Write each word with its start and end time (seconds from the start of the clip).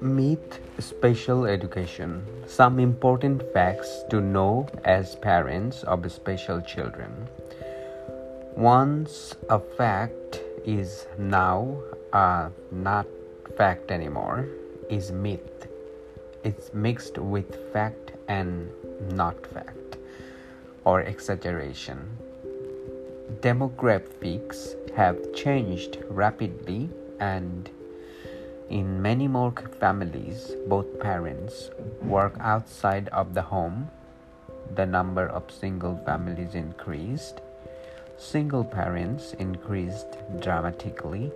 Meet 0.00 0.58
special 0.80 1.46
education. 1.46 2.24
Some 2.48 2.80
important 2.80 3.44
facts 3.52 4.02
to 4.10 4.20
know 4.20 4.66
as 4.84 5.14
parents 5.14 5.84
of 5.84 6.10
special 6.10 6.60
children. 6.60 7.28
Once 8.56 9.36
a 9.48 9.60
fact 9.60 10.40
is 10.64 11.06
now 11.16 11.78
uh, 12.12 12.48
not 12.72 13.06
fact 13.56 13.92
anymore, 13.92 14.48
is 14.90 15.12
myth. 15.12 15.68
It's 16.42 16.74
mixed 16.74 17.18
with 17.18 17.72
fact 17.72 18.14
and 18.26 18.68
not 19.12 19.46
fact 19.46 19.98
or 20.84 21.02
exaggeration. 21.02 22.27
Demographics 23.28 24.74
have 24.96 25.34
changed 25.34 25.98
rapidly 26.08 26.88
and 27.20 27.70
in 28.70 29.00
many 29.00 29.28
more 29.28 29.52
families, 29.78 30.52
both 30.66 30.98
parents 30.98 31.70
work 32.02 32.34
outside 32.40 33.08
of 33.08 33.34
the 33.34 33.42
home. 33.42 33.90
The 34.74 34.86
number 34.86 35.26
of 35.26 35.50
single 35.50 35.96
families 36.04 36.54
increased. 36.54 37.40
Single 38.16 38.64
parents 38.64 39.34
increased 39.38 40.18
dramatically 40.40 41.30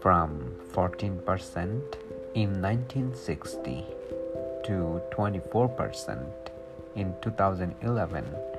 from 0.00 0.56
14% 0.72 1.18
in 2.34 2.62
1960 2.62 3.84
to 4.64 5.02
24% 5.12 6.26
in 6.96 7.14
2011 7.20 8.51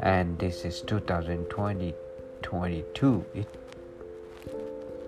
and 0.00 0.38
this 0.38 0.64
is 0.64 0.82
2020 0.82 1.94
22 2.42 3.24
it 3.34 3.48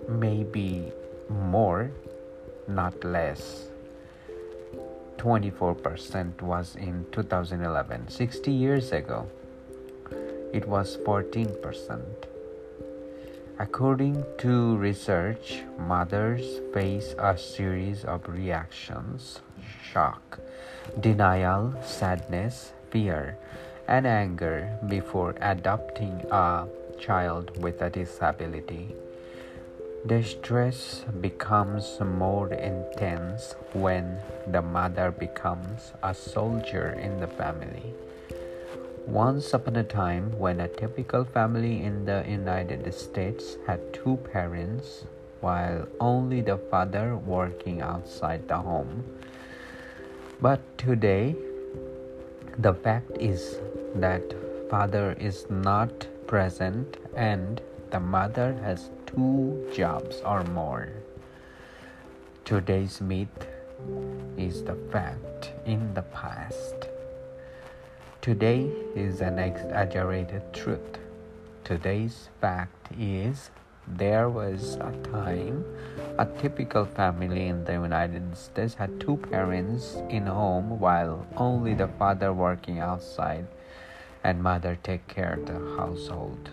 may 0.09 0.43
be 0.43 0.91
more, 1.29 1.91
not 2.67 3.03
less. 3.03 3.67
24% 5.17 6.41
was 6.41 6.75
in 6.75 7.05
2011. 7.11 8.07
60 8.09 8.51
years 8.51 8.91
ago, 8.91 9.29
it 10.53 10.67
was 10.67 10.97
14%. 10.97 12.01
According 13.59 14.23
to 14.37 14.77
research, 14.77 15.63
mothers 15.77 16.59
face 16.73 17.13
a 17.19 17.37
series 17.37 18.05
of 18.05 18.27
reactions 18.29 19.41
shock, 19.83 20.39
denial, 21.01 21.73
sadness, 21.83 22.71
fear, 22.89 23.37
and 23.89 24.05
anger 24.05 24.77
before 24.87 25.35
adopting 25.41 26.23
a 26.29 26.67
child 26.99 27.57
with 27.57 27.81
a 27.81 27.89
disability. 27.89 28.95
The 30.05 30.23
stress 30.23 31.03
becomes 31.19 31.99
more 31.99 32.53
intense 32.53 33.55
when 33.73 34.19
the 34.47 34.61
mother 34.61 35.11
becomes 35.11 35.91
a 36.03 36.13
soldier 36.13 36.91
in 36.91 37.19
the 37.19 37.27
family. 37.27 37.93
Once 39.07 39.53
upon 39.55 39.75
a 39.75 39.83
time, 39.83 40.37
when 40.37 40.59
a 40.59 40.67
typical 40.67 41.25
family 41.25 41.81
in 41.81 42.05
the 42.05 42.23
United 42.29 42.93
States 42.93 43.57
had 43.65 43.81
two 43.91 44.17
parents, 44.31 45.03
while 45.41 45.87
only 45.99 46.41
the 46.41 46.57
father 46.69 47.15
working 47.15 47.81
outside 47.81 48.47
the 48.47 48.57
home. 48.57 49.03
But 50.39 50.61
today, 50.77 51.35
the 52.57 52.73
fact 52.73 53.11
is 53.19 53.55
that 53.95 54.23
father 54.69 55.15
is 55.19 55.45
not 55.49 56.07
present 56.27 56.97
and 57.15 57.61
the 57.91 57.99
mother 57.99 58.53
has 58.63 58.89
two 59.05 59.67
jobs 59.73 60.21
or 60.25 60.43
more. 60.43 60.89
Today's 62.45 63.01
myth 63.01 63.47
is 64.37 64.63
the 64.63 64.75
fact 64.91 65.51
in 65.65 65.93
the 65.93 66.03
past. 66.03 66.75
Today 68.21 68.69
is 68.95 69.21
an 69.21 69.39
exaggerated 69.39 70.53
truth. 70.53 70.99
Today's 71.63 72.29
fact 72.41 72.91
is 72.99 73.49
there 73.87 74.29
was 74.29 74.75
a 74.75 74.91
time 75.11 75.65
a 76.19 76.25
typical 76.41 76.85
family 76.85 77.47
in 77.47 77.63
the 77.63 77.71
United 77.71 78.37
States 78.37 78.73
had 78.73 78.99
two 78.99 79.17
parents 79.17 79.97
in 80.09 80.25
home 80.25 80.79
while 80.79 81.25
only 81.37 81.73
the 81.73 81.87
father 81.87 82.33
working 82.33 82.79
outside 82.79 83.47
and 84.23 84.43
mother 84.43 84.77
take 84.83 85.07
care 85.07 85.33
of 85.33 85.45
the 85.45 85.59
household. 85.77 86.49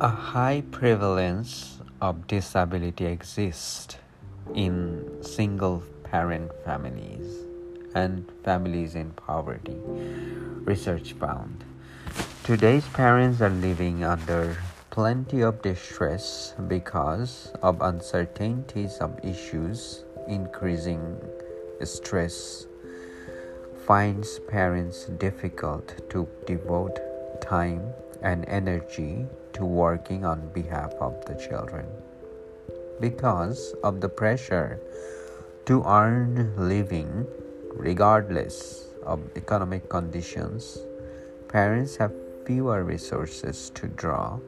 A 0.00 0.08
high 0.08 0.62
prevalence 0.70 1.78
of 2.00 2.26
disability 2.26 3.06
exists 3.06 3.96
in 4.54 5.22
single 5.22 5.82
parent 6.04 6.50
families 6.64 7.44
and 7.94 8.24
families 8.44 8.94
in 8.94 9.10
poverty. 9.12 9.76
Research 10.64 11.12
found 11.14 11.64
today's 12.44 12.86
parents 12.88 13.40
are 13.40 13.50
living 13.50 14.02
under 14.02 14.56
plenty 14.90 15.40
of 15.42 15.62
distress 15.62 16.54
because 16.66 17.52
of 17.62 17.80
uncertainties 17.80 18.98
of 18.98 19.18
issues, 19.24 20.04
increasing 20.26 21.16
stress 21.86 22.66
finds 23.86 24.38
parents 24.40 25.06
difficult 25.18 26.08
to 26.10 26.28
devote 26.46 26.98
time 27.40 27.82
and 28.22 28.44
energy 28.48 29.26
to 29.52 29.64
working 29.64 30.24
on 30.24 30.48
behalf 30.52 30.92
of 31.00 31.24
the 31.26 31.34
children. 31.34 31.86
Because 33.00 33.74
of 33.82 34.00
the 34.00 34.08
pressure 34.08 34.78
to 35.66 35.82
earn 35.84 36.54
living 36.56 37.26
regardless 37.72 38.86
of 39.04 39.20
economic 39.36 39.88
conditions, 39.88 40.78
parents 41.48 41.96
have 41.96 42.12
fewer 42.46 42.84
resources 42.84 43.70
to 43.74 43.88
draw 43.88 44.38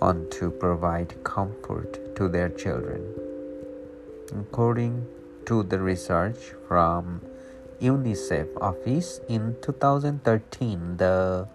on 0.00 0.28
to 0.30 0.50
provide 0.50 1.14
comfort 1.24 2.16
to 2.16 2.28
their 2.28 2.48
children. 2.48 3.02
According 4.32 5.06
to 5.46 5.62
the 5.62 5.78
research 5.78 6.54
from 6.66 7.22
UNICEF 7.80 8.48
office 8.60 9.20
in 9.28 9.54
2013, 9.62 10.96
the 10.96 11.46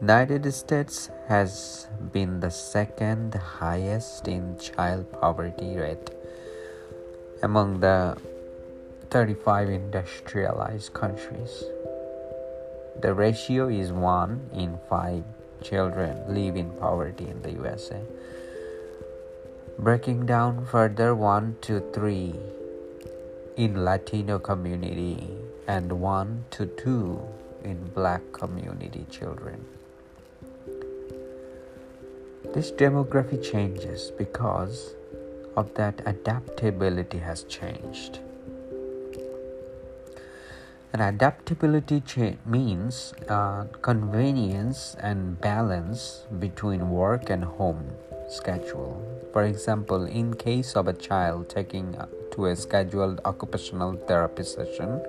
United 0.00 0.52
States 0.52 1.10
has 1.26 1.88
been 2.12 2.40
the 2.40 2.50
second 2.50 3.34
highest 3.34 4.28
in 4.28 4.58
child 4.58 5.10
poverty 5.20 5.76
rate 5.76 6.10
among 7.42 7.80
the 7.80 8.16
35 9.10 9.70
industrialized 9.70 10.92
countries. 10.92 11.64
The 13.00 13.14
ratio 13.14 13.68
is 13.68 13.90
1 13.90 14.50
in 14.52 14.78
5 14.88 15.24
children 15.62 16.22
live 16.28 16.56
in 16.56 16.70
poverty 16.76 17.26
in 17.28 17.40
the 17.42 17.52
USA. 17.52 18.02
Breaking 19.78 20.26
down 20.26 20.66
further 20.66 21.14
1 21.14 21.56
to 21.62 21.80
3 21.92 22.57
in 23.58 23.84
Latino 23.84 24.38
community 24.38 25.18
and 25.66 25.90
1 26.00 26.44
to 26.50 26.66
2 26.66 27.20
in 27.64 27.76
black 27.92 28.22
community 28.32 29.04
children. 29.10 29.64
This 32.54 32.70
demography 32.70 33.42
changes 33.42 34.12
because 34.16 34.94
of 35.56 35.74
that 35.74 36.00
adaptability 36.06 37.18
has 37.18 37.42
changed. 37.42 38.20
And 40.92 41.02
adaptability 41.02 42.00
cha- 42.02 42.38
means 42.46 43.12
uh, 43.28 43.64
convenience 43.82 44.96
and 45.00 45.40
balance 45.40 46.26
between 46.38 46.90
work 46.90 47.28
and 47.28 47.42
home 47.42 47.90
schedule. 48.28 49.00
For 49.32 49.44
example, 49.44 50.04
in 50.04 50.34
case 50.34 50.76
of 50.76 50.88
a 50.88 50.92
child 50.92 51.48
taking 51.48 51.96
to 52.32 52.46
a 52.46 52.56
scheduled 52.56 53.20
occupational 53.24 53.96
therapy 54.06 54.44
session, 54.44 55.02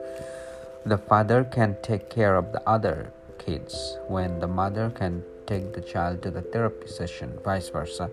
the 0.85 0.97
father 0.97 1.43
can 1.43 1.77
take 1.83 2.09
care 2.09 2.35
of 2.35 2.51
the 2.51 2.61
other 2.67 3.11
kids 3.37 3.97
when 4.07 4.39
the 4.39 4.47
mother 4.47 4.89
can 4.89 5.23
take 5.45 5.73
the 5.73 5.81
child 5.81 6.21
to 6.23 6.31
the 6.31 6.41
therapy 6.41 6.87
session, 6.87 7.37
vice 7.43 7.69
versa. 7.69 8.09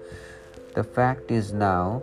The 0.74 0.84
fact 0.84 1.30
is 1.30 1.52
now 1.52 2.02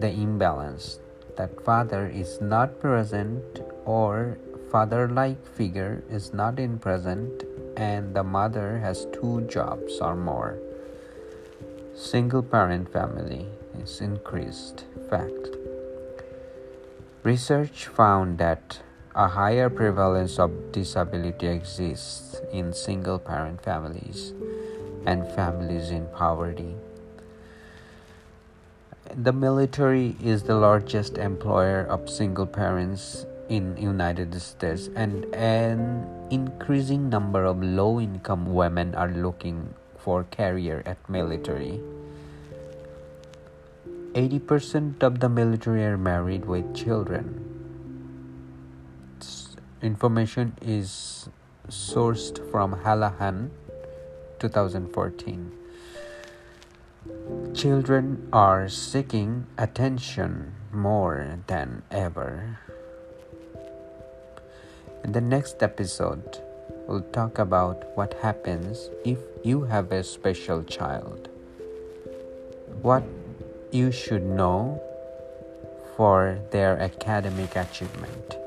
the 0.00 0.10
imbalance 0.10 0.98
that 1.36 1.64
father 1.64 2.06
is 2.06 2.40
not 2.40 2.80
present 2.80 3.60
or 3.84 4.38
father 4.70 5.08
like 5.08 5.44
figure 5.46 6.02
is 6.10 6.32
not 6.32 6.58
in 6.58 6.78
present 6.78 7.44
and 7.76 8.14
the 8.14 8.24
mother 8.24 8.78
has 8.78 9.06
two 9.12 9.46
jobs 9.48 9.98
or 10.00 10.14
more. 10.16 10.58
Single 11.98 12.44
parent 12.44 12.92
family 12.92 13.48
is 13.82 14.00
increased 14.00 14.84
fact. 15.10 15.56
Research 17.24 17.86
found 17.86 18.38
that 18.38 18.78
a 19.16 19.26
higher 19.26 19.68
prevalence 19.68 20.38
of 20.38 20.70
disability 20.70 21.48
exists 21.48 22.40
in 22.52 22.72
single 22.72 23.18
parent 23.18 23.60
families 23.64 24.32
and 25.06 25.26
families 25.32 25.90
in 25.90 26.06
poverty. 26.14 26.76
The 29.16 29.32
military 29.32 30.14
is 30.22 30.44
the 30.44 30.54
largest 30.54 31.18
employer 31.18 31.82
of 31.82 32.08
single 32.08 32.46
parents 32.46 33.26
in 33.48 33.76
United 33.76 34.40
States 34.40 34.88
and 34.94 35.24
an 35.34 36.06
increasing 36.30 37.10
number 37.10 37.44
of 37.44 37.60
low 37.60 37.98
income 37.98 38.54
women 38.54 38.94
are 38.94 39.10
looking 39.10 39.74
for 39.98 40.24
career 40.24 40.82
at 40.86 40.96
military. 41.08 41.80
80% 44.14 45.02
of 45.02 45.20
the 45.20 45.28
military 45.28 45.84
are 45.84 45.98
married 45.98 46.46
with 46.46 46.74
children. 46.74 47.44
Information 49.82 50.56
is 50.60 51.28
sourced 51.68 52.38
from 52.50 52.82
Hallahan 52.82 53.50
2014. 54.40 55.52
Children 57.54 58.28
are 58.32 58.68
seeking 58.68 59.46
attention 59.56 60.54
more 60.72 61.38
than 61.46 61.82
ever. 61.90 62.58
In 65.04 65.12
the 65.12 65.20
next 65.20 65.62
episode, 65.62 66.42
we'll 66.88 67.04
talk 67.12 67.38
about 67.38 67.84
what 67.96 68.14
happens 68.14 68.88
if 69.04 69.18
you 69.44 69.62
have 69.62 69.92
a 69.92 70.02
special 70.02 70.64
child. 70.64 71.28
What 72.80 73.04
you 73.70 73.92
should 73.92 74.24
know 74.24 74.80
for 75.96 76.38
their 76.50 76.78
academic 76.78 77.56
achievement. 77.56 78.37